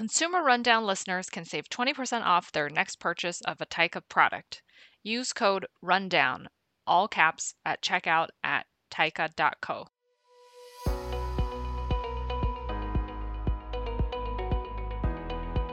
[0.00, 4.62] Consumer Rundown listeners can save 20% off their next purchase of a Taika product.
[5.02, 6.46] Use code RUNDOWN,
[6.86, 9.88] all caps, at checkout at taika.co.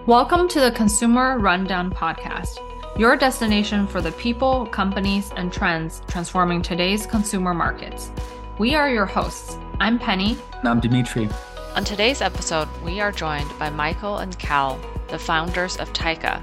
[0.05, 2.57] Welcome to the Consumer Rundown podcast,
[2.99, 8.11] your destination for the people, companies, and trends transforming today's consumer markets.
[8.59, 9.55] We are your hosts.
[9.79, 10.37] I'm Penny.
[10.51, 11.29] And I'm Dimitri.
[11.77, 16.41] On today's episode, we are joined by Michael and Kal, the founders of Taika,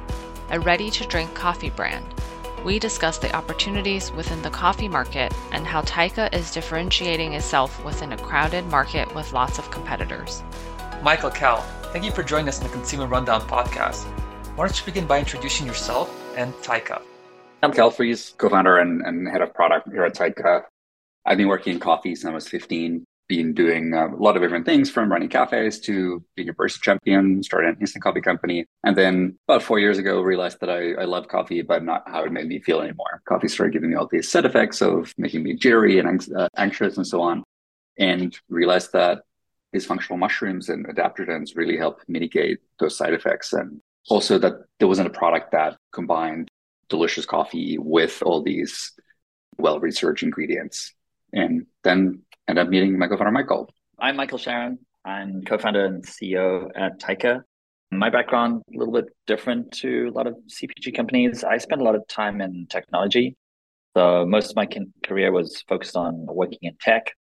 [0.51, 2.06] a ready to drink coffee brand.
[2.65, 8.12] We discuss the opportunities within the coffee market and how Taika is differentiating itself within
[8.12, 10.45] a crowded market with lots of competitors.
[11.02, 14.05] Michael Kal, thank you for joining us in the Consumer Rundown podcast.
[14.55, 17.03] Why don't you begin by introducing yourself and Taika?
[17.61, 20.62] I'm Kal Freese, co-founder and, and head of product here at Taika.
[21.27, 24.66] I've been working in coffee since I was 15 been doing a lot of different
[24.66, 28.66] things from running cafes to being a barista champion, started an instant coffee company.
[28.84, 32.25] And then about four years ago, realized that I, I love coffee, but not how
[32.25, 33.22] it made me feel anymore.
[33.27, 36.97] Coffee started giving me all these side effects of making me jittery and uh, anxious
[36.97, 37.42] and so on.
[37.98, 39.22] And realized that
[39.72, 43.53] these functional mushrooms and adaptogens really help mitigate those side effects.
[43.53, 46.48] And also that there wasn't a product that combined
[46.88, 48.92] delicious coffee with all these
[49.59, 50.92] well researched ingredients.
[51.33, 53.70] And then end up meeting my co-founder Michael.
[53.98, 54.78] I'm Michael Sharon.
[55.05, 57.42] I'm co-founder and CEO at Taika.
[57.91, 61.45] My background a little bit different to a lot of CPG companies.
[61.45, 63.37] I spent a lot of time in technology.
[63.97, 64.69] So most of my
[65.06, 67.12] career was focused on working in tech.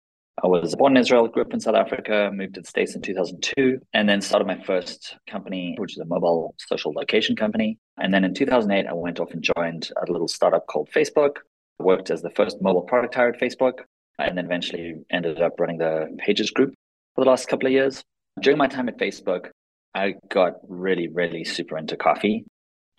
[0.44, 3.02] I was born in Israel, grew up in South Africa, moved to the States in
[3.02, 7.78] 2002, and then started my first company, which is a mobile social location company.
[7.98, 11.38] And then in 2008, I went off and joined a little startup called Facebook.
[11.80, 13.82] worked as the first mobile product hire at Facebook
[14.20, 16.74] and then eventually ended up running the Pages group
[17.16, 18.04] for the last couple of years.
[18.42, 19.50] During my time at Facebook,
[19.94, 22.46] I got really, really super into coffee.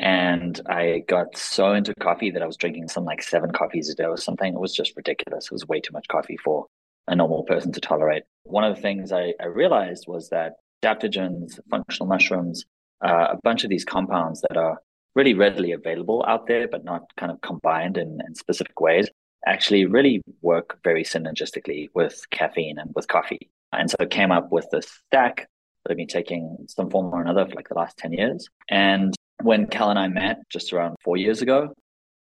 [0.00, 3.94] And I got so into coffee that I was drinking some like seven coffees a
[3.94, 4.52] day or something.
[4.52, 5.46] It was just ridiculous.
[5.46, 6.66] It was way too much coffee for
[7.06, 8.24] a normal person to tolerate.
[8.44, 10.54] One of the things I, I realized was that
[10.84, 12.64] adaptogens, functional mushrooms,
[13.04, 14.78] uh, a bunch of these compounds that are
[15.14, 19.08] really readily available out there, but not kind of combined in, in specific ways,
[19.46, 23.50] actually really work very synergistically with caffeine and with coffee.
[23.72, 25.48] And so came up with this stack
[25.84, 28.48] that I've been taking some form or another for like the last 10 years.
[28.70, 31.74] And when Kal and I met just around four years ago,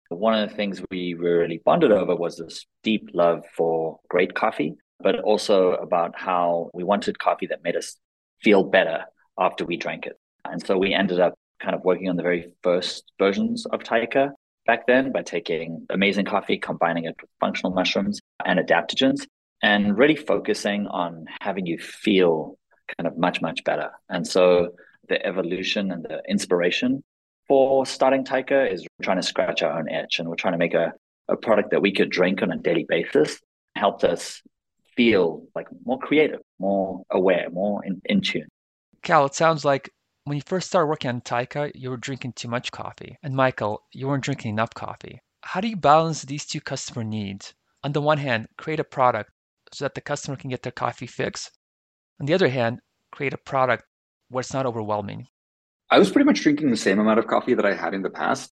[0.10, 4.76] one of the things we really bonded over was this deep love for great coffee,
[5.00, 7.98] but also about how we wanted coffee that made us
[8.42, 9.06] feel better
[9.40, 10.18] after we drank it.
[10.46, 14.32] And so we ended up kind of working on the very first versions of Taika
[14.66, 19.26] back then by taking amazing coffee, combining it with functional mushrooms and adaptogens,
[19.62, 22.58] and really focusing on having you feel
[22.98, 23.92] kind of much, much better.
[24.10, 24.70] And so
[25.08, 27.04] the evolution and the inspiration
[27.48, 30.74] for starting Taika is trying to scratch our own itch and we're trying to make
[30.74, 30.94] a,
[31.28, 33.40] a product that we could drink on a daily basis,
[33.76, 34.42] helped us
[34.96, 38.48] feel like more creative, more aware, more in, in tune.
[39.04, 39.90] Kal, it sounds like
[40.26, 43.18] when you first started working on Taika, you were drinking too much coffee.
[43.24, 45.20] And Michael, you weren't drinking enough coffee.
[45.42, 47.54] How do you balance these two customer needs?
[47.84, 49.32] On the one hand, create a product
[49.74, 51.50] so that the customer can get their coffee fix.
[52.20, 52.80] On the other hand,
[53.12, 53.84] create a product
[54.30, 55.28] where it's not overwhelming.
[55.90, 58.10] I was pretty much drinking the same amount of coffee that I had in the
[58.10, 58.52] past,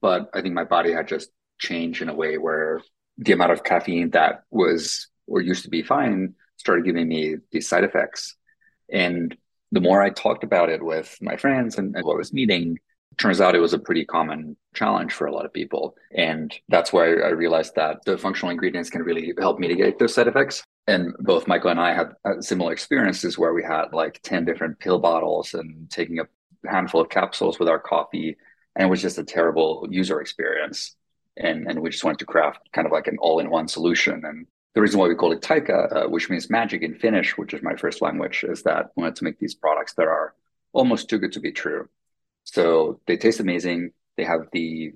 [0.00, 2.82] but I think my body had just changed in a way where
[3.16, 7.68] the amount of caffeine that was or used to be fine started giving me these
[7.68, 8.36] side effects.
[8.92, 9.36] And
[9.72, 12.78] the more I talked about it with my friends and, and who I was meeting,
[13.18, 15.96] turns out it was a pretty common challenge for a lot of people.
[16.14, 20.28] And that's why I realized that the functional ingredients can really help mitigate those side
[20.28, 20.62] effects.
[20.86, 24.78] And both Michael and I had uh, similar experiences where we had like 10 different
[24.78, 26.28] pill bottles and taking a
[26.68, 28.36] handful of capsules with our coffee.
[28.76, 30.96] And it was just a terrible user experience.
[31.36, 34.24] And, and we just wanted to craft kind of like an all in one solution.
[34.24, 37.54] And the reason why we call it Taika, uh, which means magic in Finnish, which
[37.54, 40.34] is my first language, is that we wanted to make these products that are
[40.72, 41.88] almost too good to be true.
[42.44, 43.92] So they taste amazing.
[44.16, 44.92] They have the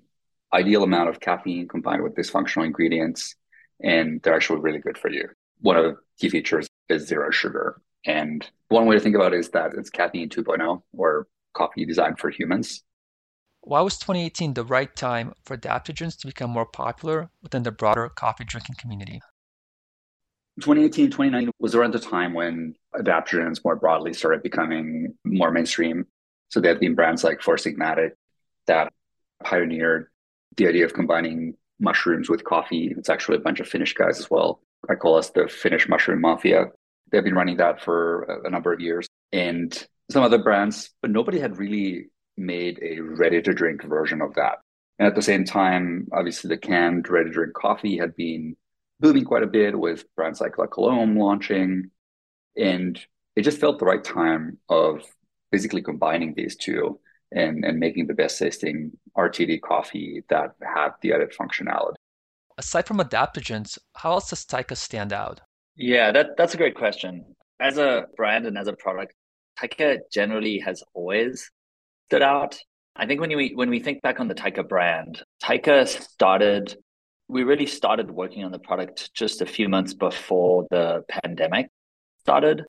[0.52, 3.34] ideal amount of caffeine combined with these functional ingredients,
[3.82, 5.28] and they're actually really good for you.
[5.60, 7.80] One of the key features is zero sugar.
[8.04, 12.18] And one way to think about it is that it's caffeine 2.0 or coffee designed
[12.18, 12.82] for humans.
[13.60, 18.08] Why was 2018 the right time for adaptogens to become more popular within the broader
[18.08, 19.22] coffee drinking community?
[20.60, 26.06] 2018, 2019 was around the time when adaptogens more broadly started becoming more mainstream.
[26.50, 28.10] So there have been brands like Four Sigmatic
[28.66, 28.92] that
[29.42, 30.08] pioneered
[30.56, 32.94] the idea of combining mushrooms with coffee.
[32.96, 34.60] It's actually a bunch of Finnish guys as well.
[34.90, 36.66] I call us the Finnish mushroom mafia.
[37.10, 39.06] They've been running that for a number of years.
[39.32, 39.72] And
[40.10, 44.58] some other brands, but nobody had really made a ready to drink version of that.
[44.98, 48.56] And at the same time, obviously, the canned ready to drink coffee had been
[49.02, 51.90] booming quite a bit with brands like La Colombe launching.
[52.56, 52.98] And
[53.36, 55.02] it just felt the right time of
[55.50, 56.98] basically combining these two
[57.32, 61.94] and, and making the best tasting RTD coffee that had the added functionality.
[62.56, 65.40] Aside from adaptogens, how else does Taika stand out?
[65.74, 67.24] Yeah, that, that's a great question.
[67.60, 69.14] As a brand and as a product,
[69.58, 71.50] Taika generally has always
[72.08, 72.58] stood out.
[72.94, 76.76] I think when we when we think back on the Taika brand, Taika started
[77.32, 81.70] we really started working on the product just a few months before the pandemic
[82.20, 82.64] started.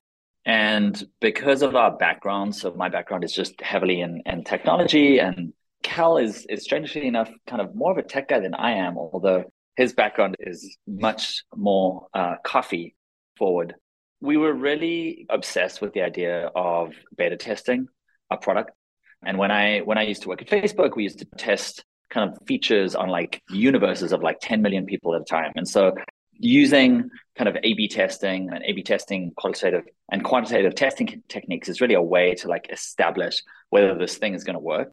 [0.46, 5.52] And because of our background, so my background is just heavily in, in technology, and
[5.82, 8.96] Kal is, is strangely enough kind of more of a tech guy than I am,
[8.96, 9.44] although
[9.76, 12.94] his background is much more uh, coffee
[13.36, 13.74] forward.
[14.20, 17.88] We were really obsessed with the idea of beta testing
[18.30, 18.70] a product.
[19.26, 22.30] And when I when I used to work at Facebook, we used to test kind
[22.30, 25.52] of features on like universes of like 10 million people at a time.
[25.56, 25.94] And so
[26.32, 31.94] using kind of A/B testing and A/B testing qualitative and quantitative testing techniques is really
[31.94, 34.90] a way to like establish whether this thing is going to work.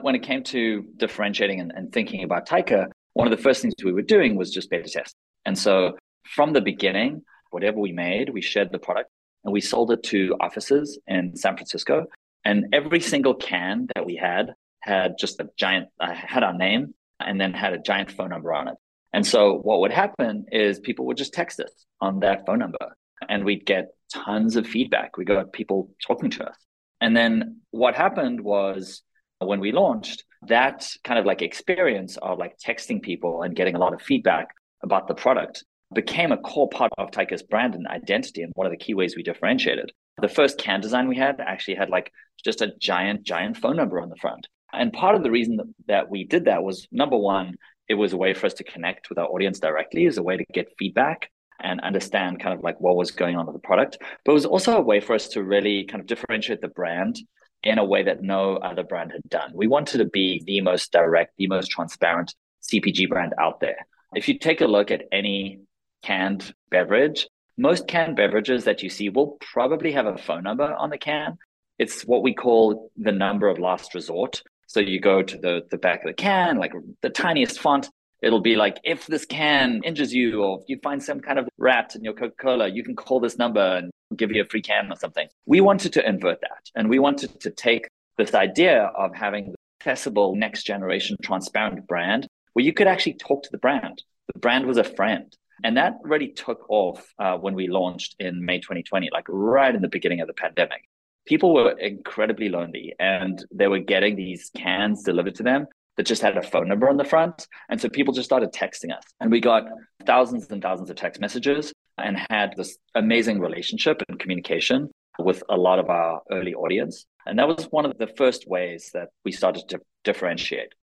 [0.00, 3.74] When it came to differentiating and, and thinking about Taika, one of the first things
[3.82, 5.14] we were doing was just beta test.
[5.46, 9.08] And so from the beginning, whatever we made, we shared the product
[9.44, 12.06] and we sold it to offices in San Francisco.
[12.44, 16.94] And every single can that we had had just a giant, uh, had our name
[17.20, 18.74] and then had a giant phone number on it.
[19.12, 21.70] And so what would happen is people would just text us
[22.00, 22.96] on that phone number
[23.28, 25.16] and we'd get tons of feedback.
[25.16, 26.56] We got people talking to us.
[27.00, 29.02] And then what happened was
[29.38, 33.78] when we launched, that kind of like experience of like texting people and getting a
[33.78, 34.48] lot of feedback
[34.82, 35.64] about the product
[35.94, 39.14] became a core part of Taika's brand and identity and one of the key ways
[39.16, 39.92] we differentiated.
[40.20, 42.10] The first can design we had actually had like
[42.44, 44.46] just a giant, giant phone number on the front.
[44.76, 47.56] And part of the reason that we did that was number one,
[47.88, 50.36] it was a way for us to connect with our audience directly, as a way
[50.36, 51.30] to get feedback
[51.62, 53.98] and understand kind of like what was going on with the product.
[54.24, 57.18] But it was also a way for us to really kind of differentiate the brand
[57.62, 59.50] in a way that no other brand had done.
[59.54, 63.86] We wanted to be the most direct, the most transparent CPG brand out there.
[64.14, 65.60] If you take a look at any
[66.02, 67.26] canned beverage,
[67.56, 71.38] most canned beverages that you see will probably have a phone number on the can.
[71.78, 74.42] It's what we call the number of last resort.
[74.74, 77.88] So you go to the, the back of the can, like the tiniest font,
[78.24, 81.48] it'll be like, if this can injures you, or if you find some kind of
[81.58, 84.62] rat in your Coca Cola, you can call this number and give you a free
[84.62, 85.28] can or something.
[85.46, 86.70] We wanted to invert that.
[86.74, 87.86] And we wanted to take
[88.18, 93.44] this idea of having the accessible next generation transparent brand where you could actually talk
[93.44, 94.02] to the brand.
[94.32, 95.32] The brand was a friend.
[95.62, 99.82] And that really took off uh, when we launched in May 2020, like right in
[99.82, 100.88] the beginning of the pandemic
[101.26, 105.66] people were incredibly lonely and they were getting these cans delivered to them
[105.96, 107.46] that just had a phone number on the front.
[107.68, 109.04] And so people just started texting us.
[109.20, 109.64] And we got
[110.06, 115.56] thousands and thousands of text messages and had this amazing relationship and communication with a
[115.56, 117.06] lot of our early audience.
[117.26, 120.74] And that was one of the first ways that we started to differentiate.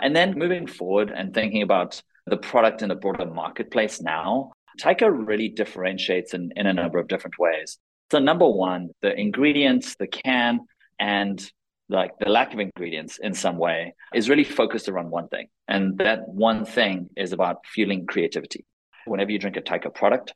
[0.00, 5.10] And then moving forward and thinking about the product in a broader marketplace now, Taika
[5.10, 7.78] really differentiates in, in a number of different ways.
[8.10, 10.60] So number one, the ingredients, the can,
[10.98, 11.50] and
[11.88, 15.48] like the lack of ingredients in some way is really focused around one thing.
[15.68, 18.64] And that one thing is about fueling creativity.
[19.06, 20.34] Whenever you drink a Taika product,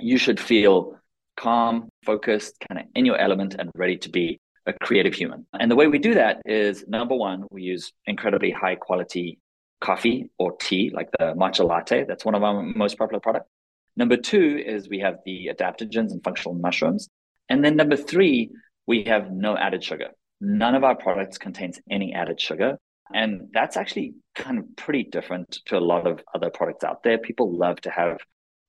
[0.00, 0.96] you should feel
[1.36, 5.46] calm, focused, kind of in your element and ready to be a creative human.
[5.58, 9.38] And the way we do that is number one, we use incredibly high quality
[9.80, 12.04] coffee or tea, like the matcha latte.
[12.04, 13.48] That's one of our most popular products.
[13.96, 17.08] Number two is we have the adaptogens and functional mushrooms.
[17.48, 18.50] And then number three,
[18.86, 20.08] we have no added sugar.
[20.40, 22.78] None of our products contains any added sugar.
[23.14, 27.18] And that's actually kind of pretty different to a lot of other products out there.
[27.18, 28.18] People love to have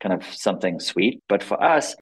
[0.01, 1.23] kind of something sweet.
[1.29, 1.95] But for us,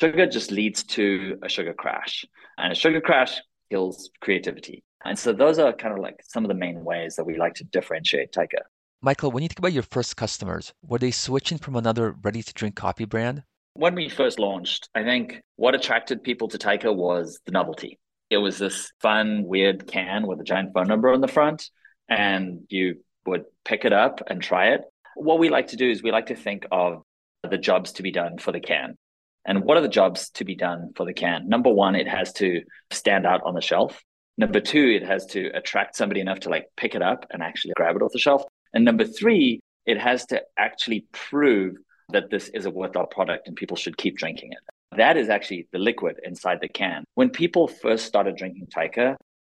[0.00, 2.24] sugar just leads to a sugar crash.
[2.56, 3.40] And a sugar crash
[3.70, 4.84] kills creativity.
[5.04, 7.54] And so those are kind of like some of the main ways that we like
[7.54, 8.60] to differentiate Taika.
[9.04, 12.54] Michael, when you think about your first customers, were they switching from another ready to
[12.54, 13.42] drink coffee brand?
[13.74, 17.98] When we first launched, I think what attracted people to Taika was the novelty.
[18.30, 21.68] It was this fun, weird can with a giant phone number on the front,
[22.08, 24.82] and you would pick it up and try it.
[25.16, 27.02] What we like to do is we like to think of
[27.42, 28.96] the jobs to be done for the can.
[29.44, 31.48] And what are the jobs to be done for the can?
[31.48, 34.00] Number one, it has to stand out on the shelf.
[34.38, 37.72] Number two, it has to attract somebody enough to like pick it up and actually
[37.76, 38.44] grab it off the shelf.
[38.74, 41.76] And number three, it has to actually prove
[42.10, 44.58] that this is a worthwhile product and people should keep drinking it.
[44.96, 47.04] That is actually the liquid inside the can.
[47.14, 49.16] When people first started drinking Taika,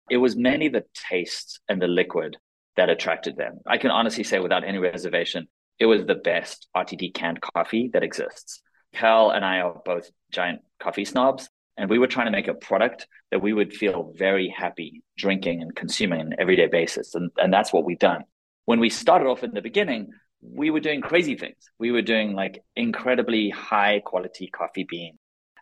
[0.10, 2.38] it was mainly the taste and the liquid
[2.76, 3.60] that attracted them.
[3.66, 5.48] I can honestly say without any reservation,
[5.80, 8.62] it was the best RTD canned coffee that exists.
[8.94, 12.54] Cal and I are both giant coffee snobs, and we were trying to make a
[12.54, 17.16] product that we would feel very happy drinking and consuming on an everyday basis.
[17.16, 18.24] And, and that's what we've done.
[18.66, 20.10] When we started off in the beginning,
[20.42, 21.56] we were doing crazy things.
[21.80, 25.18] We were doing like incredibly high quality coffee beans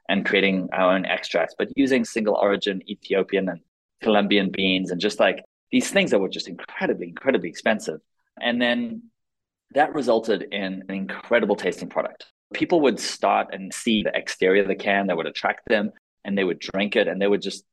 [0.10, 3.62] and creating our own extracts, but using single origin Ethiopian and
[4.02, 8.00] Colombian beans and just like these things that were just incredibly, incredibly expensive.
[8.40, 9.04] And then
[9.74, 12.26] that resulted in an incredible tasting product.
[12.54, 15.92] People would start and see the exterior of the can that would attract them
[16.26, 17.64] and they would drink it and they would just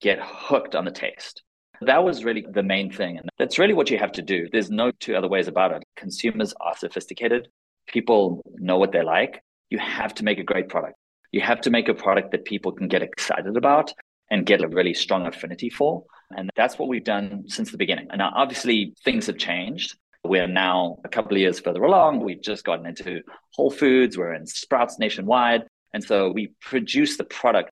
[0.00, 1.42] get hooked on the taste.
[1.86, 3.18] That was really the main thing.
[3.18, 4.48] And that's really what you have to do.
[4.50, 5.82] There's no two other ways about it.
[5.96, 7.48] Consumers are sophisticated,
[7.86, 9.42] people know what they like.
[9.70, 10.96] You have to make a great product.
[11.32, 13.92] You have to make a product that people can get excited about
[14.30, 16.04] and get a really strong affinity for.
[16.36, 18.08] And that's what we've done since the beginning.
[18.10, 19.96] And now, obviously, things have changed.
[20.24, 22.20] We're now a couple of years further along.
[22.20, 23.22] We've just gotten into
[23.54, 25.64] Whole Foods, we're in Sprouts nationwide.
[25.94, 27.70] And so we produce the product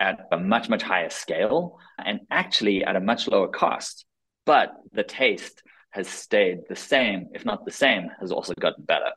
[0.00, 4.04] at a much, much higher scale and actually at a much lower cost.
[4.46, 9.10] But the taste has stayed the same, if not the same, has also gotten better.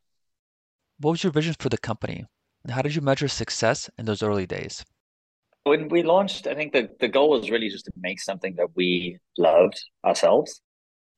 [0.99, 2.25] What was your vision for the company?
[2.63, 4.83] And how did you measure success in those early days?
[5.63, 8.75] When we launched, I think the, the goal was really just to make something that
[8.75, 10.61] we loved ourselves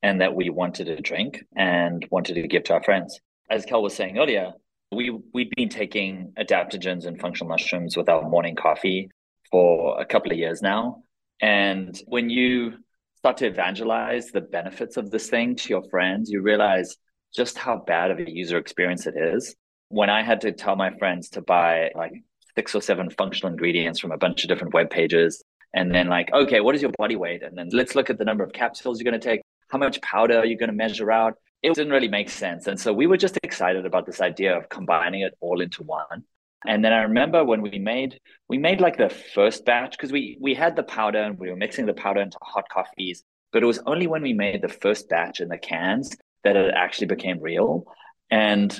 [0.01, 3.19] and that we wanted to drink and wanted to give to our friends.
[3.49, 4.51] As Kal was saying earlier,
[4.91, 9.09] we we'd been taking adaptogens and functional mushrooms with our morning coffee
[9.53, 11.03] for a couple of years now.
[11.39, 12.73] And when you
[13.17, 16.97] start to evangelize the benefits of this thing to your friends, you realize
[17.35, 19.55] just how bad of a user experience it is.
[19.89, 22.13] When I had to tell my friends to buy like
[22.55, 25.43] six or seven functional ingredients from a bunch of different web pages,
[25.75, 27.43] and then like, okay, what is your body weight?
[27.43, 29.41] And then let's look at the number of capsules you're going to take.
[29.67, 31.35] How much powder are you going to measure out?
[31.61, 32.65] It didn't really make sense.
[32.65, 36.23] And so we were just excited about this idea of combining it all into one.
[36.67, 40.37] And then I remember when we made we made like the first batch because we
[40.39, 43.65] we had the powder and we were mixing the powder into hot coffees, but it
[43.65, 47.39] was only when we made the first batch in the cans that it actually became
[47.39, 47.85] real.
[48.29, 48.79] And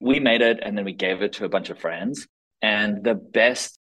[0.00, 2.26] we made it and then we gave it to a bunch of friends.
[2.62, 3.78] And the best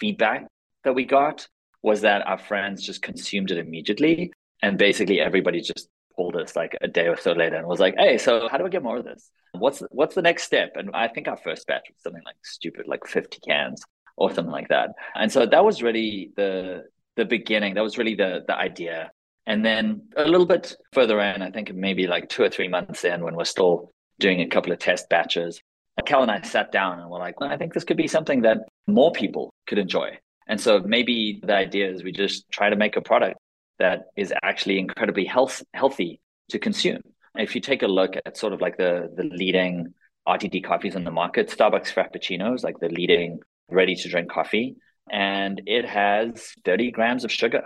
[0.00, 0.46] feedback
[0.84, 1.46] that we got
[1.82, 4.32] was that our friends just consumed it immediately.
[4.62, 7.94] And basically everybody just called us like a day or so later and was like,
[7.96, 9.30] "Hey, so how do I get more of this?
[9.52, 12.86] What's what's the next step?" And I think our first batch was something like stupid,
[12.88, 13.82] like fifty cans
[14.16, 14.90] or something like that.
[15.14, 16.84] And so that was really the
[17.16, 17.74] the beginning.
[17.74, 19.10] That was really the the idea.
[19.46, 23.04] And then a little bit further in, I think maybe like two or three months
[23.04, 25.60] in, when we're still doing a couple of test batches,
[26.04, 28.42] Kal and I sat down and we're like, well, I think this could be something
[28.42, 30.18] that more people could enjoy.
[30.48, 33.38] And so maybe the idea is we just try to make a product
[33.78, 37.00] that is actually incredibly health, healthy to consume.
[37.34, 39.94] If you take a look at sort of like the, the leading
[40.26, 44.76] RTD coffees in the market, Starbucks Frappuccino is like the leading ready to drink coffee,
[45.10, 47.62] and it has 30 grams of sugar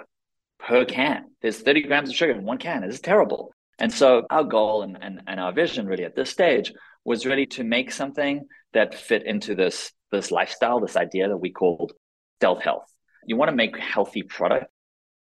[0.58, 1.26] per can.
[1.40, 2.84] There's 30 grams of sugar in one can.
[2.84, 3.52] It's terrible.
[3.78, 6.72] And so our goal and, and, and our vision really at this stage
[7.04, 11.50] was really to make something that fit into this, this lifestyle, this idea that we
[11.50, 11.92] called
[12.38, 12.84] stealth health.
[13.24, 14.66] You want to make healthy product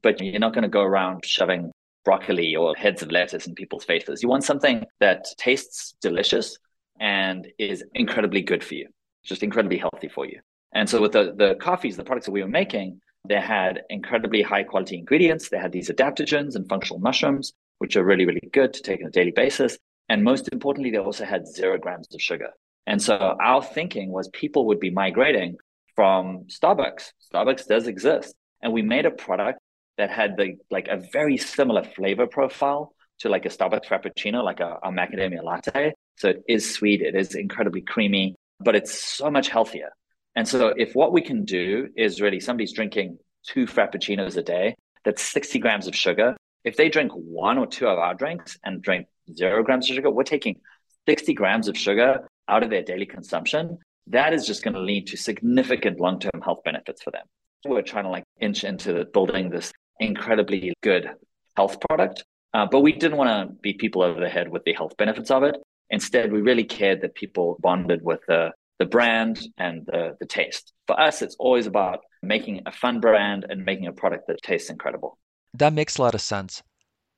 [0.03, 1.71] but you're not going to go around shoving
[2.03, 4.21] broccoli or heads of lettuce in people's faces.
[4.21, 6.57] You want something that tastes delicious
[6.99, 8.87] and is incredibly good for you,
[9.23, 10.39] just incredibly healthy for you.
[10.73, 14.41] And so with the, the coffees, the products that we were making, they had incredibly
[14.41, 15.49] high quality ingredients.
[15.49, 19.07] They had these adaptogens and functional mushrooms, which are really, really good to take on
[19.07, 19.77] a daily basis.
[20.09, 22.49] And most importantly, they also had zero grams of sugar.
[22.85, 25.57] And so our thinking was people would be migrating
[25.95, 27.13] from Starbucks.
[27.33, 28.35] Starbucks does exist.
[28.61, 29.59] And we made a product
[29.97, 34.59] that had the like a very similar flavor profile to like a Starbucks Frappuccino, like
[34.59, 35.93] a, a macadamia latte.
[36.17, 39.89] So it is sweet, it is incredibly creamy, but it's so much healthier.
[40.35, 44.75] And so if what we can do is really somebody's drinking two Frappuccinos a day,
[45.03, 46.35] that's 60 grams of sugar.
[46.63, 50.09] If they drink one or two of our drinks and drink zero grams of sugar,
[50.09, 50.59] we're taking
[51.07, 53.77] 60 grams of sugar out of their daily consumption.
[54.07, 57.25] That is just going to lead to significant long term health benefits for them.
[57.65, 61.09] We're trying to like inch into building this incredibly good
[61.55, 62.23] health product.
[62.53, 65.29] Uh, but we didn't want to beat people over the head with the health benefits
[65.31, 65.55] of it.
[65.89, 70.73] Instead, we really cared that people bonded with the, the brand and the, the taste.
[70.87, 74.69] For us, it's always about making a fun brand and making a product that tastes
[74.69, 75.17] incredible.
[75.53, 76.63] That makes a lot of sense.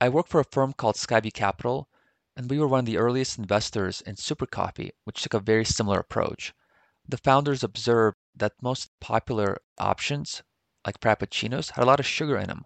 [0.01, 1.87] I work for a firm called Skyview Capital,
[2.35, 5.65] and we were one of the earliest investors in Super Coffee, which took a very
[5.65, 6.53] similar approach.
[7.07, 10.43] The founders observed that most popular options,
[10.87, 12.63] like Frappuccinos, had a lot of sugar in them.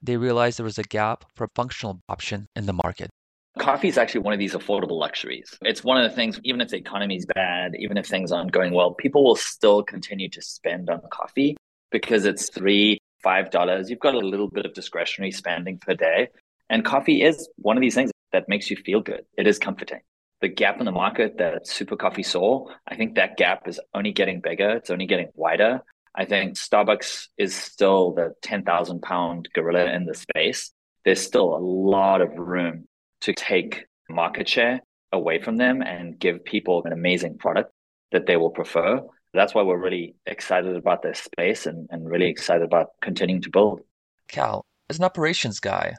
[0.00, 3.10] They realized there was a gap for a functional option in the market.
[3.58, 5.58] Coffee is actually one of these affordable luxuries.
[5.62, 8.52] It's one of the things, even if the economy is bad, even if things aren't
[8.52, 11.56] going well, people will still continue to spend on coffee
[11.90, 13.90] because it's three, five dollars.
[13.90, 16.28] You've got a little bit of discretionary spending per day.
[16.68, 19.24] And coffee is one of these things that makes you feel good.
[19.38, 20.00] It is comforting.
[20.42, 24.12] The gap in the market that Super Coffee saw, I think that gap is only
[24.12, 24.70] getting bigger.
[24.70, 25.80] It's only getting wider.
[26.16, 30.72] I think Starbucks is still the 10,000 pound gorilla in the space.
[31.04, 32.88] There's still a lot of room
[33.20, 34.80] to take market share
[35.12, 37.72] away from them and give people an amazing product
[38.12, 39.02] that they will prefer.
[39.34, 43.50] That's why we're really excited about this space and, and really excited about continuing to
[43.50, 43.82] build.
[44.28, 45.94] Kal, as an operations guy,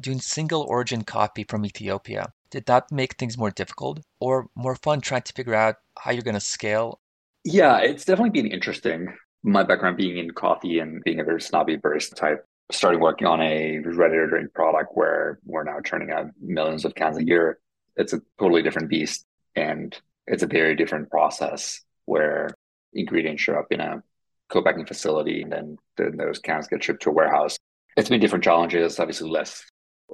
[0.00, 5.00] doing single origin coffee from Ethiopia, did that make things more difficult or more fun
[5.00, 7.00] trying to figure out how you're going to scale?
[7.44, 9.14] Yeah, it's definitely been interesting.
[9.42, 13.40] My background being in coffee and being a very snobby barista type, starting working on
[13.40, 17.58] a ready to drink product where we're now churning out millions of cans a year.
[17.96, 19.24] It's a totally different beast
[19.56, 22.50] and it's a very different process where
[22.92, 24.02] ingredients show up in a
[24.50, 27.56] co-packing facility and then, then those cans get shipped to a warehouse.
[27.96, 29.64] It's been different challenges, obviously less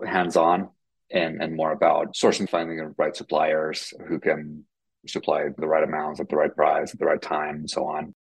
[0.06, 0.70] hands-on
[1.10, 4.64] and, and more about sourcing, finding the right suppliers who can
[5.06, 8.14] supply the right amounts at the right price at the right time and so on.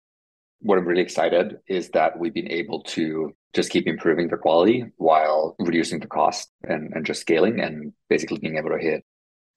[0.64, 4.86] What I'm really excited is that we've been able to just keep improving the quality
[4.98, 9.04] while reducing the cost and, and just scaling and basically being able to hit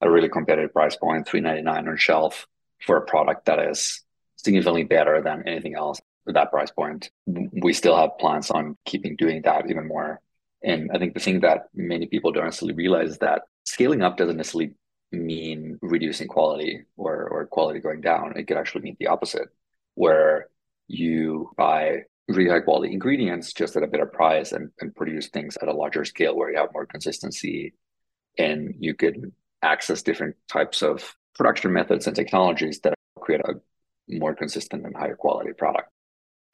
[0.01, 2.45] a really competitive price point, 399 on shelf
[2.85, 4.03] for a product that is
[4.35, 7.09] significantly better than anything else at that price point.
[7.25, 10.21] We still have plans on keeping doing that even more
[10.63, 14.17] and I think the thing that many people don't necessarily realize is that scaling up
[14.17, 14.73] doesn't necessarily
[15.11, 18.33] mean reducing quality or, or quality going down.
[18.35, 19.49] It could actually mean the opposite,
[19.93, 20.47] where
[20.87, 25.57] you buy really high quality ingredients just at a better price and, and produce things
[25.61, 27.73] at a larger scale where you have more consistency
[28.37, 29.31] and you can
[29.63, 33.53] access different types of production methods and technologies that create a
[34.09, 35.89] more consistent and higher quality product.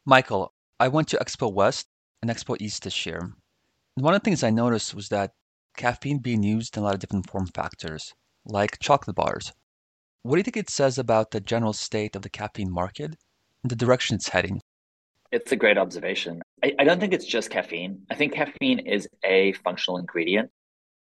[0.06, 1.88] Michael, I went to Expo West
[2.22, 3.20] and Expo East this year.
[3.20, 5.32] And One of the things I noticed was that
[5.78, 8.14] caffeine being used in a lot of different form factors,
[8.46, 9.52] like chocolate bars.
[10.24, 13.16] What do you think it says about the general state of the caffeine market
[13.64, 14.62] the direction it's heading?
[15.32, 16.42] It's a great observation.
[16.64, 18.04] I, I don't think it's just caffeine.
[18.12, 20.52] I think caffeine is a functional ingredient.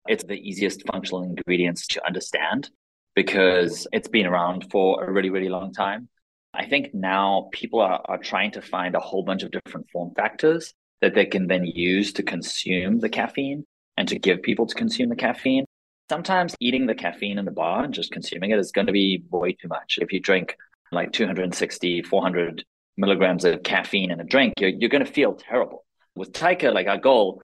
[0.09, 2.71] It's the easiest functional ingredients to understand
[3.15, 6.09] because it's been around for a really, really long time.
[6.55, 10.13] I think now people are, are trying to find a whole bunch of different form
[10.15, 13.65] factors that they can then use to consume the caffeine
[13.97, 15.65] and to give people to consume the caffeine.
[16.11, 19.25] Sometimes eating the caffeine in the bar and just consuming it is going to be
[19.31, 19.99] way too much.
[20.01, 20.57] If you drink
[20.93, 22.65] like 260, 400
[22.97, 25.85] milligrams of caffeine in a drink, you're, you're going to feel terrible.
[26.15, 27.43] With Taika, like our goal,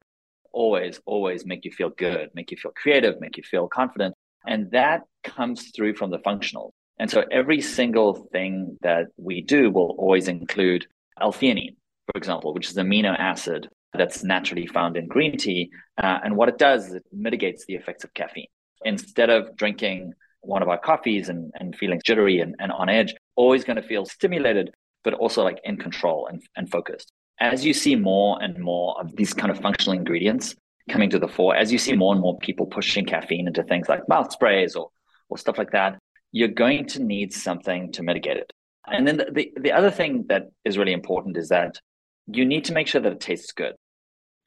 [0.52, 4.14] always, always make you feel good, make you feel creative, make you feel confident.
[4.46, 6.72] And that comes through from the functional.
[6.98, 10.86] And so every single thing that we do will always include
[11.20, 15.70] L-theanine, for example, which is amino acid that's naturally found in green tea.
[15.96, 18.48] Uh, and what it does is it mitigates the effects of caffeine.
[18.84, 23.14] Instead of drinking one of our coffees and, and feeling jittery and, and on edge,
[23.38, 24.74] always going to feel stimulated,
[25.04, 27.12] but also like in control and, and focused.
[27.40, 30.56] As you see more and more of these kind of functional ingredients
[30.90, 33.88] coming to the fore, as you see more and more people pushing caffeine into things
[33.88, 34.90] like mouth sprays or,
[35.28, 35.98] or stuff like that,
[36.32, 38.52] you're going to need something to mitigate it.
[38.86, 41.78] And then the, the, the other thing that is really important is that
[42.26, 43.74] you need to make sure that it tastes good.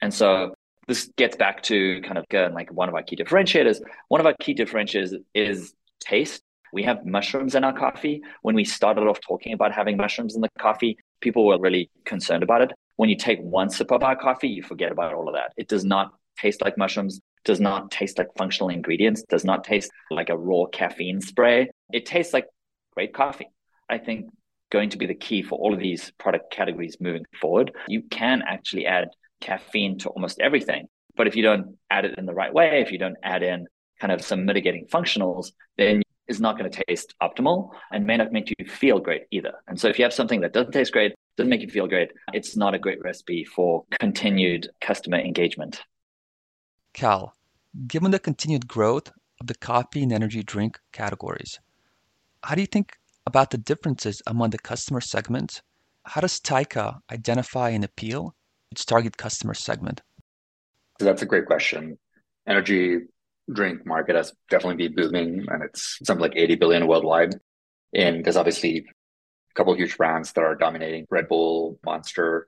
[0.02, 0.54] And so
[0.88, 3.80] this gets back to kind of like one of our key differentiators.
[4.10, 6.42] One of our key differentiators is taste.
[6.74, 8.22] We have mushrooms in our coffee.
[8.42, 12.44] When we started off talking about having mushrooms in the coffee, people were really concerned
[12.44, 12.72] about it.
[12.96, 15.54] When you take one sip of our coffee, you forget about all of that.
[15.58, 19.92] It does not taste like mushrooms, does not taste like functional ingredients, does not taste
[20.10, 21.70] like a raw caffeine spray.
[21.92, 22.48] It tastes like
[22.94, 23.48] great coffee.
[23.90, 24.30] I think
[24.72, 27.72] going to be the key for all of these product categories moving forward.
[27.88, 29.10] You can actually add
[29.42, 30.88] caffeine to almost everything.
[31.16, 33.68] But if you don't add it in the right way, if you don't add in
[34.00, 38.32] kind of some mitigating functionals, then it's not going to taste optimal and may not
[38.32, 39.54] make you feel great either.
[39.68, 42.12] And so if you have something that doesn't taste great, doesn't make you feel great,
[42.34, 45.82] it's not a great recipe for continued customer engagement.
[46.94, 47.34] Kal,
[47.88, 51.60] given the continued growth of the coffee and energy drink categories,
[52.44, 55.62] how do you think about the differences among the customer segments,
[56.04, 58.36] how does Taika identify and appeal
[58.72, 60.02] its target customer segment?
[61.00, 61.98] So that's a great question.
[62.48, 63.02] Energy
[63.52, 67.36] drink market has definitely been booming and it's something like 80 billion worldwide.
[67.94, 72.48] And there's obviously a couple huge brands that are dominating Red Bull, Monster,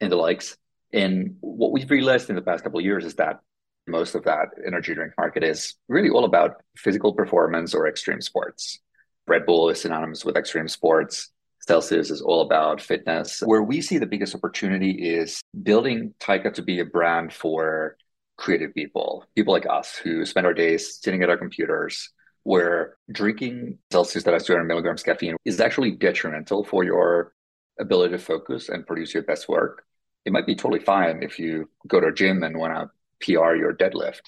[0.00, 0.56] and the likes.
[0.92, 3.40] And what we've realized in the past couple of years is that
[3.86, 8.80] most of that energy drink market is really all about physical performance or extreme sports.
[9.26, 11.30] Red Bull is synonymous with extreme sports.
[11.66, 13.40] Celsius is all about fitness.
[13.40, 17.96] Where we see the biggest opportunity is building Taika to be a brand for
[18.42, 22.10] creative people, people like us who spend our days sitting at our computers,
[22.42, 27.34] where drinking Celsius that has 200 milligrams caffeine is actually detrimental for your
[27.78, 29.84] ability to focus and produce your best work.
[30.24, 33.54] It might be totally fine if you go to a gym and want to PR
[33.54, 34.22] your deadlift.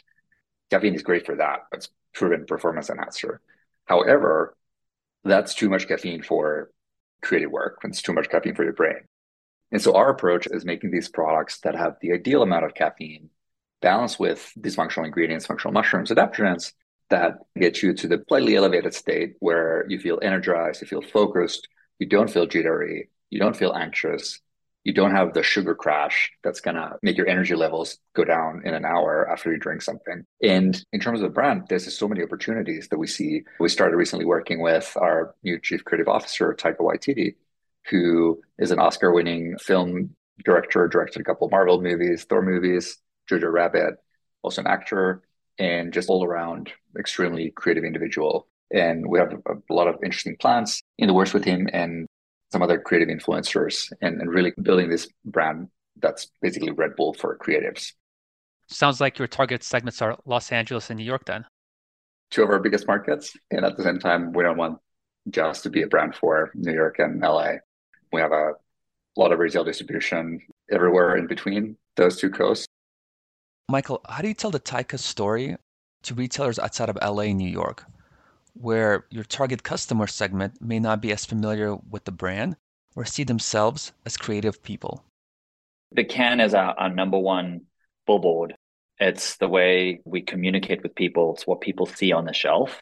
[0.70, 1.64] Caffeine is great for that.
[1.72, 3.40] It's proven performance enhancer.
[3.86, 4.56] However,
[5.24, 6.70] that's too much caffeine for
[7.20, 7.80] creative work.
[7.82, 9.08] It's too much caffeine for your brain.
[9.72, 13.30] And so our approach is making these products that have the ideal amount of caffeine
[13.84, 16.72] balanced with these functional ingredients, functional mushrooms, adaptogens
[17.10, 21.68] that get you to the slightly elevated state where you feel energized, you feel focused,
[21.98, 24.40] you don't feel jittery, you don't feel anxious,
[24.84, 28.62] you don't have the sugar crash that's going to make your energy levels go down
[28.64, 30.24] in an hour after you drink something.
[30.42, 33.42] And in terms of the brand, there's just so many opportunities that we see.
[33.60, 37.34] We started recently working with our new chief creative officer, Taika Waititi,
[37.90, 42.98] who is an Oscar winning film director, directed a couple Marvel movies, Thor movies,
[43.30, 43.94] Jojo Rabbit,
[44.42, 45.22] also an actor,
[45.58, 48.48] and just all around extremely creative individual.
[48.72, 51.68] And we have a lot of interesting plans in the works with him.
[51.72, 52.06] And
[52.54, 55.66] some other creative influencers and, and really building this brand
[56.00, 57.94] that's basically Red Bull for creatives.
[58.68, 61.44] Sounds like your target segments are Los Angeles and New York then.
[62.30, 63.36] Two of our biggest markets.
[63.50, 64.78] And at the same time, we don't want
[65.30, 67.54] just to be a brand for New York and LA.
[68.12, 68.52] We have a
[69.16, 72.68] lot of retail distribution everywhere in between those two coasts.
[73.68, 75.56] Michael, how do you tell the Taika story
[76.02, 77.84] to retailers outside of LA and New York?
[78.54, 82.56] where your target customer segment may not be as familiar with the brand
[82.96, 85.04] or see themselves as creative people?
[85.92, 87.62] The can is our, our number one
[88.06, 88.54] billboard.
[88.98, 92.80] It's the way we communicate with people, it's what people see on the shelf.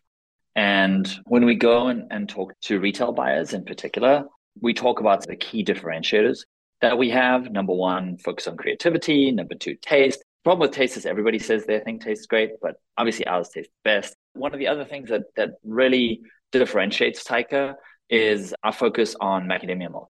[0.54, 4.24] And when we go and, and talk to retail buyers in particular,
[4.60, 6.40] we talk about the key differentiators
[6.82, 7.50] that we have.
[7.50, 9.32] Number one, focus on creativity.
[9.32, 10.22] Number two, taste.
[10.44, 14.16] Problem with taste is everybody says their thing tastes great, but obviously ours tastes best.
[14.34, 17.74] One of the other things that that really differentiates Taika
[18.10, 20.10] is our focus on macadamia milk.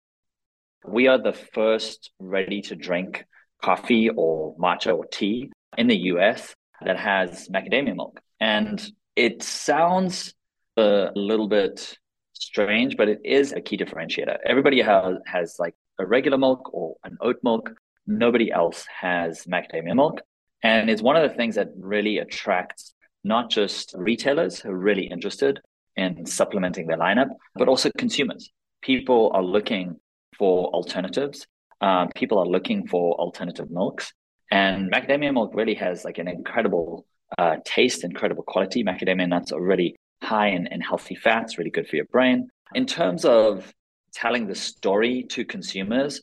[0.87, 3.25] We are the first ready to drink
[3.63, 8.21] coffee or matcha or tea in the US that has macadamia milk.
[8.41, 8.81] And
[9.17, 10.35] it sounds
[10.77, 11.99] a little bit
[12.33, 14.39] strange, but it is a key differentiator.
[14.47, 17.71] Everybody has, has like a regular milk or an oat milk.
[18.07, 20.21] Nobody else has macadamia milk.
[20.63, 25.07] And it's one of the things that really attracts not just retailers who are really
[25.07, 25.61] interested
[25.97, 28.51] in supplementing their lineup, but also consumers.
[28.83, 29.97] People are looking
[30.39, 31.47] for alternatives.
[31.81, 34.13] Um, people are looking for alternative milks.
[34.51, 37.07] And macadamia milk really has like an incredible
[37.39, 38.83] uh, taste, incredible quality.
[38.83, 42.49] Macadamia nuts are really high in, in healthy fats, really good for your brain.
[42.75, 43.73] In terms of
[44.13, 46.23] telling the story to consumers,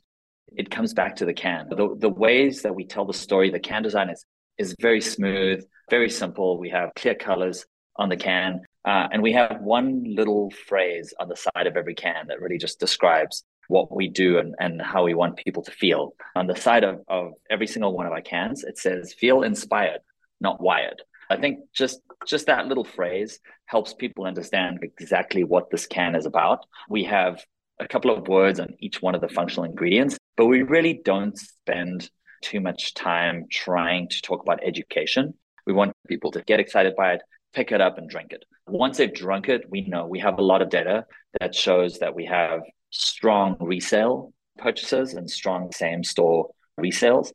[0.56, 1.68] it comes back to the can.
[1.70, 4.26] The, the ways that we tell the story, the can design is,
[4.58, 6.58] is very smooth, very simple.
[6.58, 11.28] We have clear colors on the can, uh, and we have one little phrase on
[11.30, 15.04] the side of every can that really just describes what we do and, and how
[15.04, 16.14] we want people to feel.
[16.36, 20.00] On the side of, of every single one of our cans, it says, feel inspired,
[20.40, 21.02] not wired.
[21.30, 26.26] I think just just that little phrase helps people understand exactly what this can is
[26.26, 26.66] about.
[26.90, 27.44] We have
[27.80, 31.38] a couple of words on each one of the functional ingredients, but we really don't
[31.38, 32.10] spend
[32.42, 35.34] too much time trying to talk about education.
[35.66, 37.22] We want people to get excited by it,
[37.54, 38.44] pick it up and drink it.
[38.68, 41.06] Once they've drunk it, we know we have a lot of data
[41.40, 42.62] that shows that we have
[42.92, 47.32] strong resale purchases and strong same store resales.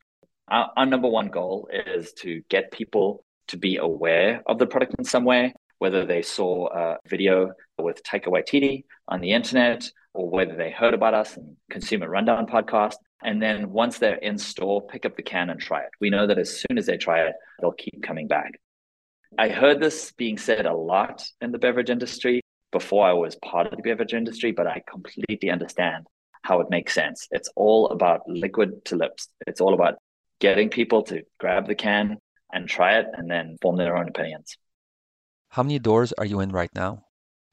[0.49, 4.95] Our, our number one goal is to get people to be aware of the product
[4.99, 10.29] in some way, whether they saw a video with Taika Waititi on the internet or
[10.29, 12.97] whether they heard about us in Consumer Rundown podcast.
[13.23, 15.91] And then once they're in store, pick up the can and try it.
[16.01, 18.61] We know that as soon as they try it, they'll keep coming back.
[19.39, 23.67] I heard this being said a lot in the beverage industry before I was part
[23.67, 26.07] of the beverage industry, but I completely understand
[26.43, 27.29] how it makes sense.
[27.31, 29.29] It's all about liquid to lips.
[29.47, 29.95] It's all about
[30.41, 32.19] getting people to grab the can
[32.53, 34.57] and try it and then form their own opinions.
[35.49, 37.05] How many doors are you in right now?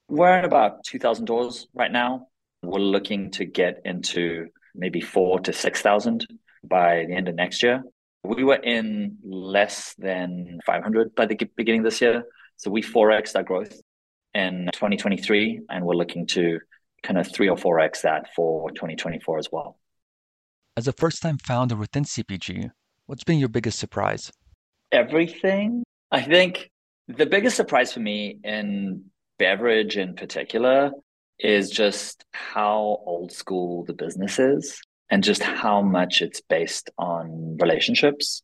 [0.07, 2.27] We're in about 2,000 doors right now.
[2.63, 6.27] We're looking to get into maybe four to 6,000
[6.63, 7.83] by the end of next year.
[8.23, 12.25] We were in less than 500 by the beginning of this year.
[12.57, 13.79] So we 4x our growth
[14.33, 16.59] in 2023, and we're looking to
[17.03, 19.77] kind of three or four X that for 2024 as well.
[20.75, 22.69] As a first time founder within CPG,
[23.05, 24.31] what's been your biggest surprise?
[24.91, 25.83] Everything.
[26.11, 26.69] I think
[27.07, 29.05] the biggest surprise for me in
[29.37, 30.91] beverage in particular
[31.39, 37.57] is just how old school the business is and just how much it's based on
[37.59, 38.43] relationships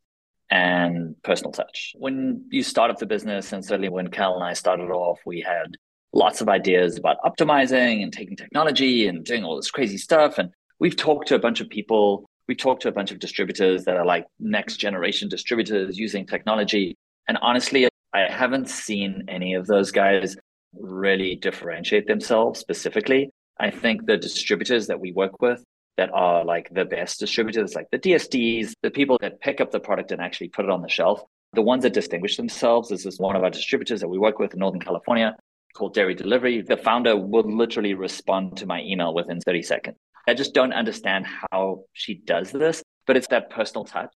[0.49, 1.93] and personal touch.
[1.97, 5.41] When you start up the business, and certainly when Kal and I started off, we
[5.41, 5.75] had
[6.13, 10.38] lots of ideas about optimizing and taking technology and doing all this crazy stuff.
[10.38, 12.25] And we've talked to a bunch of people.
[12.47, 16.95] we've talked to a bunch of distributors that are like next generation distributors using technology.
[17.27, 20.38] And honestly, I haven't seen any of those guys
[20.79, 23.29] really differentiate themselves specifically.
[23.59, 25.63] I think the distributors that we work with
[25.97, 29.79] that are like the best distributors, like the DSDs, the people that pick up the
[29.79, 31.21] product and actually put it on the shelf,
[31.53, 32.89] the ones that distinguish themselves.
[32.89, 35.35] This is one of our distributors that we work with in Northern California
[35.73, 36.61] called Dairy Delivery.
[36.61, 39.97] The founder will literally respond to my email within 30 seconds.
[40.27, 44.09] I just don't understand how she does this, but it's that personal touch.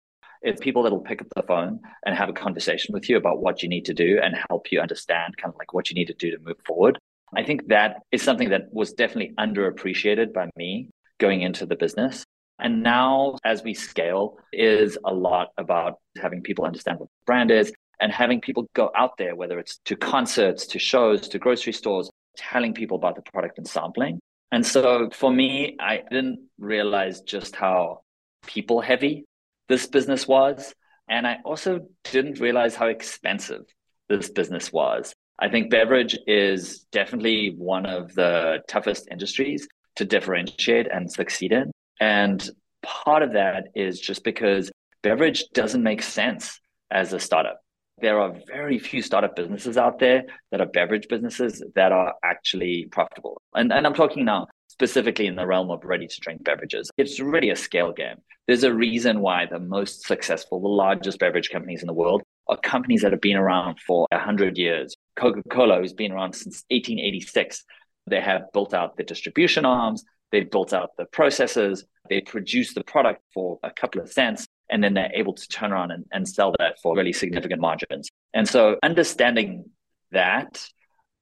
[0.41, 3.41] It's people that will pick up the phone and have a conversation with you about
[3.41, 6.07] what you need to do and help you understand kind of like what you need
[6.07, 6.97] to do to move forward.
[7.35, 12.23] I think that is something that was definitely underappreciated by me going into the business.
[12.59, 17.51] And now, as we scale, is a lot about having people understand what the brand
[17.51, 21.73] is and having people go out there, whether it's to concerts, to shows, to grocery
[21.73, 24.19] stores, telling people about the product and sampling.
[24.51, 28.01] And so for me, I didn't realize just how
[28.45, 29.25] people heavy
[29.67, 30.73] this business was.
[31.09, 33.63] And I also didn't realize how expensive
[34.09, 35.13] this business was.
[35.39, 41.71] I think beverage is definitely one of the toughest industries to differentiate and succeed in.
[41.99, 42.47] And
[42.83, 44.71] part of that is just because
[45.03, 46.59] beverage doesn't make sense
[46.91, 47.59] as a startup.
[47.99, 52.87] There are very few startup businesses out there that are beverage businesses that are actually
[52.91, 53.41] profitable.
[53.55, 56.91] And, and I'm talking now specifically in the realm of ready to drink beverages.
[56.99, 58.17] It's really a scale game.
[58.45, 62.57] There's a reason why the most successful, the largest beverage companies in the world are
[62.57, 64.95] companies that have been around for 100 years.
[65.15, 67.65] Coca Cola has been around since 1886.
[68.05, 72.83] They have built out the distribution arms, they've built out the processes, they produce the
[72.83, 76.29] product for a couple of cents, and then they're able to turn around and, and
[76.29, 78.09] sell that for really significant margins.
[78.35, 79.71] And so understanding
[80.11, 80.63] that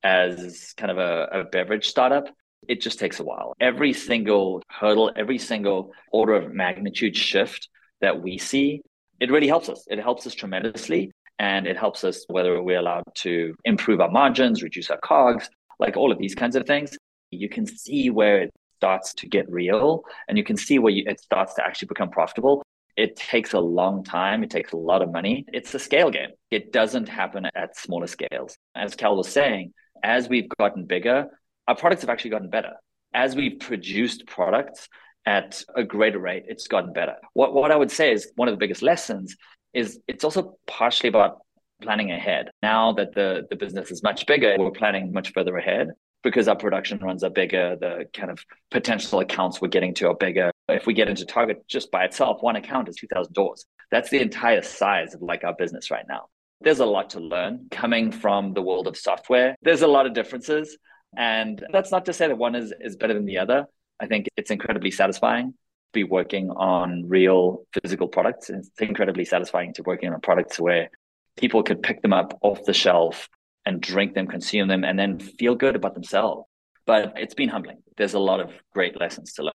[0.03, 2.27] as kind of a, a beverage startup,
[2.67, 3.53] it just takes a while.
[3.59, 7.69] Every single hurdle, every single order of magnitude shift
[8.01, 8.81] that we see,
[9.19, 9.85] it really helps us.
[9.89, 11.11] It helps us tremendously.
[11.37, 15.49] And it helps us whether we're allowed to improve our margins, reduce our COGS,
[15.79, 16.97] like all of these kinds of things,
[17.31, 21.03] you can see where it starts to get real and you can see where you,
[21.07, 22.61] it starts to actually become profitable.
[22.95, 24.43] It takes a long time.
[24.43, 25.45] It takes a lot of money.
[25.51, 26.29] It's a scale game.
[26.49, 28.55] It doesn't happen at smaller scales.
[28.73, 29.73] As Kal was saying,
[30.03, 31.27] as we've gotten bigger,
[31.67, 32.73] our products have actually gotten better.
[33.13, 34.87] As we've produced products
[35.25, 37.15] at a greater rate, it's gotten better.
[37.33, 39.35] What, what I would say is one of the biggest lessons
[39.73, 41.39] is it's also partially about
[41.81, 42.49] planning ahead.
[42.61, 45.89] Now that the, the business is much bigger, we're planning much further ahead
[46.23, 48.39] because our production runs are bigger, the kind of
[48.71, 50.51] potential accounts we're getting to are bigger.
[50.67, 53.65] If we get into Target just by itself, one account is 2,000 doors.
[53.91, 56.25] That's the entire size of like our business right now.
[56.61, 59.55] There's a lot to learn coming from the world of software.
[59.61, 60.77] There's a lot of differences.
[61.17, 63.67] And that's not to say that one is, is better than the other.
[63.99, 65.57] I think it's incredibly satisfying to
[65.93, 68.49] be working on real physical products.
[68.49, 70.89] It's incredibly satisfying to working on products where
[71.37, 73.29] people could pick them up off the shelf
[73.65, 76.47] and drink them, consume them, and then feel good about themselves.
[76.85, 77.77] But it's been humbling.
[77.97, 79.51] There's a lot of great lessons to learn.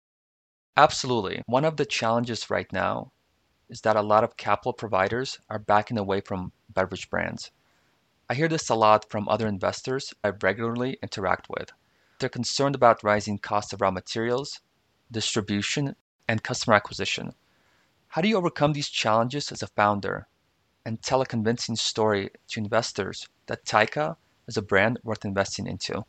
[0.78, 1.42] Absolutely.
[1.46, 3.12] One of the challenges right now
[3.70, 7.52] is that a lot of capital providers are backing away from beverage brands.
[8.32, 11.72] I hear this a lot from other investors I regularly interact with.
[12.20, 14.60] They're concerned about rising costs of raw materials,
[15.12, 15.96] distribution,
[16.28, 17.34] and customer acquisition.
[18.10, 20.28] How do you overcome these challenges as a founder
[20.86, 24.16] and tell a convincing story to investors that Taika
[24.48, 26.06] is a brand worth investing into?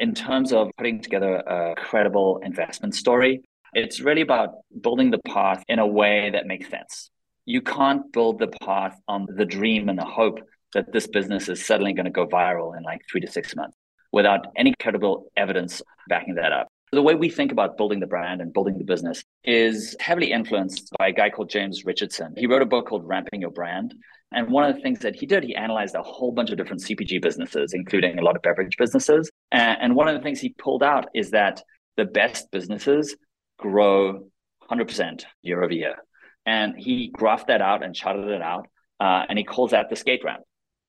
[0.00, 5.62] In terms of putting together a credible investment story, it's really about building the path
[5.68, 7.10] in a way that makes sense.
[7.44, 10.40] You can't build the path on the dream and the hope
[10.76, 13.74] that this business is suddenly going to go viral in like three to six months
[14.12, 16.68] without any credible evidence backing that up.
[16.92, 20.90] The way we think about building the brand and building the business is heavily influenced
[20.98, 22.34] by a guy called James Richardson.
[22.36, 23.94] He wrote a book called Ramping Your Brand.
[24.32, 26.82] And one of the things that he did, he analyzed a whole bunch of different
[26.82, 29.30] CPG businesses, including a lot of beverage businesses.
[29.52, 31.62] And one of the things he pulled out is that
[31.96, 33.16] the best businesses
[33.58, 34.28] grow
[34.70, 35.94] 100% year over year.
[36.44, 38.66] And he graphed that out and charted it out.
[39.00, 40.42] Uh, and he calls that the skate ramp.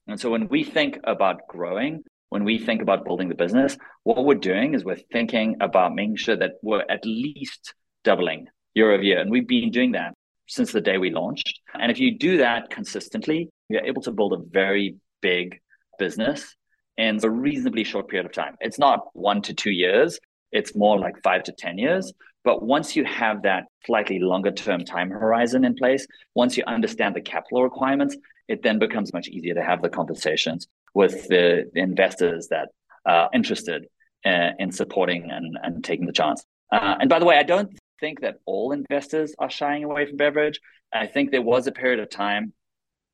[0.07, 4.25] And so when we think about growing, when we think about building the business, what
[4.25, 9.03] we're doing is we're thinking about making sure that we're at least doubling year over
[9.03, 9.19] year.
[9.19, 10.13] And we've been doing that
[10.47, 11.59] since the day we launched.
[11.73, 15.59] And if you do that consistently, you're able to build a very big
[15.99, 16.55] business
[16.97, 18.55] in a reasonably short period of time.
[18.59, 20.19] It's not one to two years,
[20.51, 22.13] it's more like five to 10 years.
[22.43, 27.15] But once you have that slightly longer term time horizon in place, once you understand
[27.15, 28.15] the capital requirements,
[28.47, 32.69] it then becomes much easier to have the conversations with the investors that
[33.05, 33.87] are interested
[34.25, 36.43] uh, in supporting and, and taking the chance.
[36.71, 40.17] Uh, and by the way, I don't think that all investors are shying away from
[40.17, 40.59] beverage.
[40.93, 42.53] I think there was a period of time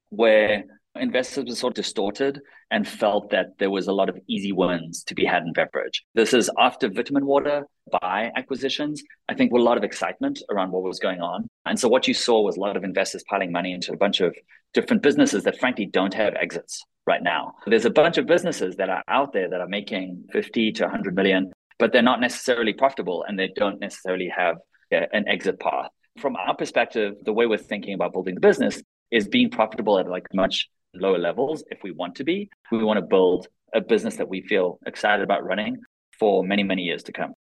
[0.10, 0.66] where
[0.96, 5.04] investors were sort of distorted and felt that there was a lot of easy wins
[5.06, 6.04] to be had in beverage.
[6.14, 9.02] This is after Vitamin Water Bai acquisitions.
[9.30, 11.48] I think a lot of excitement around what was going on.
[11.66, 14.22] And so what you saw was a lot of investors piling money into a bunch
[14.22, 14.36] of
[14.74, 17.56] different businesses that frankly don't have exits right now.
[17.66, 21.16] There's a bunch of businesses that are out there that are making 50 to 100
[21.16, 24.58] million, but they're not necessarily profitable and they don't necessarily have
[24.94, 25.90] uh, an exit path.
[26.20, 28.82] From our perspective, the way we're thinking about building the business
[29.12, 32.50] is being profitable at like much lower levels if we want to be.
[32.72, 35.78] We want to build a business that we feel excited about running
[36.20, 37.34] for many, many years to come.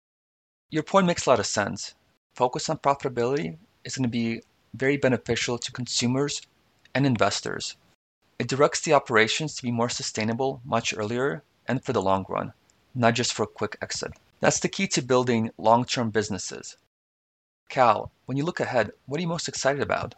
[0.71, 1.95] Your point makes a lot of sense.
[2.35, 4.41] Focus on profitability is going to be
[4.75, 6.41] very beneficial to consumers
[6.95, 7.77] and investors.
[8.39, 12.53] It directs the operations to be more sustainable much earlier and for the long run,
[12.95, 14.13] not just for a quick exit.
[14.41, 16.77] That's the key to building long term businesses.
[17.69, 20.15] Kal, when you look ahead, what are you most excited about?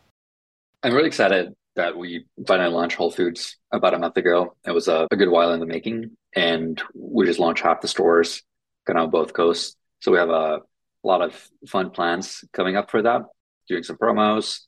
[0.82, 4.54] I'm really excited that we finally launched Whole Foods about a month ago.
[4.66, 7.88] It was a, a good while in the making, and we just launched half the
[7.88, 8.42] stores
[8.86, 9.76] kind of on both coasts.
[10.00, 13.22] So we have a, a lot of fun plans coming up for that,
[13.68, 14.60] doing some promos,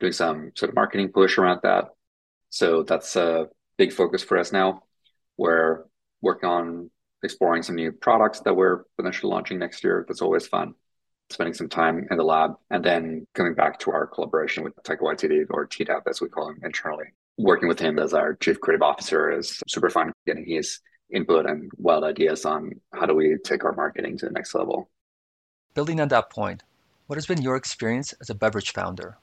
[0.00, 1.86] doing some sort of marketing push around that.
[2.50, 4.82] So that's a big focus for us now.
[5.36, 5.84] We're
[6.22, 6.90] working on
[7.22, 10.04] exploring some new products that we're potentially launching next year.
[10.06, 10.74] That's always fun
[11.30, 15.00] spending some time in the lab, and then coming back to our collaboration with Taika
[15.00, 17.06] Waititi, or TDAP as we call him internally.
[17.38, 20.80] Working with him as our chief creative officer is super fun, getting his
[21.12, 24.88] input and wild ideas on how do we take our marketing to the next level.
[25.74, 26.62] Building on that point,
[27.06, 29.18] what has been your experience as a beverage founder?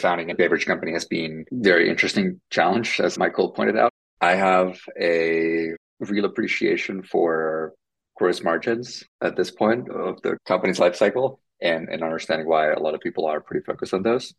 [0.00, 3.92] Founding a beverage company has been a very interesting challenge, as Michael pointed out.
[4.22, 7.74] I have a real appreciation for
[8.16, 12.78] gross margins at this point of the company's life cycle and, and understanding why a
[12.78, 14.32] lot of people are pretty focused on those,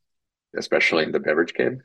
[0.57, 1.81] especially in the beverage game.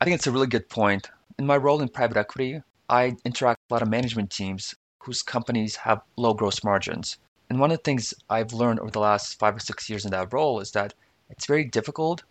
[0.00, 1.10] I think it's a really good point.
[1.38, 5.22] In my role in private equity, I interact with a lot of management teams whose
[5.22, 7.18] companies have low gross margins.
[7.48, 10.12] And one of the things I've learned over the last five or six years in
[10.12, 10.94] that role is that
[11.28, 12.22] it's very difficult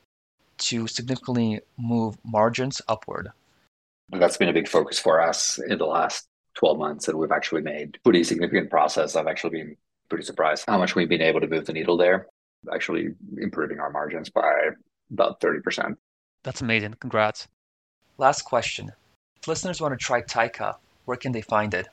[0.60, 3.30] to significantly move margins upward.
[4.12, 7.62] That's been a big focus for us in the last 12 months and we've actually
[7.62, 9.16] made pretty significant process.
[9.16, 9.78] I've actually been
[10.10, 12.28] pretty surprised how much we've been able to move the needle there,
[12.74, 14.52] actually improving our margins by
[15.12, 15.96] about 30%.
[16.44, 16.96] That's amazing.
[17.00, 17.48] Congrats.
[18.18, 18.92] Last question.
[19.38, 21.88] If listeners want to try Taika, where can they find it?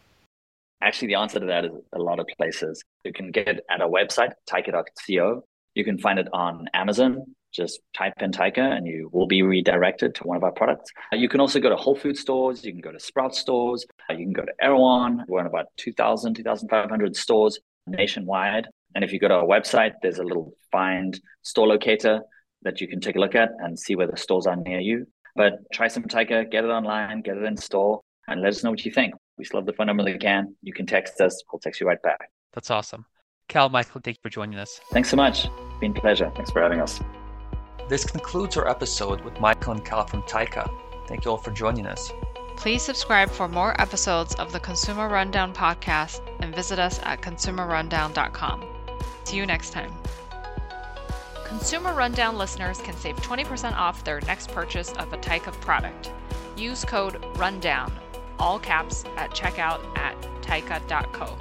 [0.82, 2.82] Actually, the answer to that is a lot of places.
[3.04, 5.44] You can get it at our website, taika.co.
[5.74, 7.24] You can find it on Amazon,
[7.56, 10.90] just type in Taika and you will be redirected to one of our products.
[11.12, 12.64] Uh, you can also go to Whole Food stores.
[12.64, 13.86] You can go to Sprout stores.
[14.08, 15.24] Uh, you can go to Erewhon.
[15.28, 18.66] We're in about 2,000, 2,500 stores nationwide.
[18.94, 22.20] And if you go to our website, there's a little find store locator
[22.62, 25.06] that you can take a look at and see where the stores are near you.
[25.34, 28.70] But try some Taika, get it online, get it in store, and let us know
[28.70, 29.14] what you think.
[29.38, 30.56] We still have the phone number that you can.
[30.62, 31.42] You can text us.
[31.52, 32.30] We'll text you right back.
[32.54, 33.04] That's awesome.
[33.48, 34.80] Kal, Michael, thank you for joining us.
[34.92, 35.46] Thanks so much.
[35.80, 36.32] Been a pleasure.
[36.34, 37.00] Thanks for having us.
[37.88, 40.68] This concludes our episode with Michael and Kal from Taika.
[41.06, 42.10] Thank you all for joining us.
[42.56, 48.64] Please subscribe for more episodes of the Consumer Rundown podcast and visit us at consumerrundown.com.
[49.22, 49.92] See you next time.
[51.44, 56.10] Consumer Rundown listeners can save 20% off their next purchase of a Taika product.
[56.56, 57.92] Use code RUNDOWN,
[58.40, 61.38] all caps, at checkout at taika.co.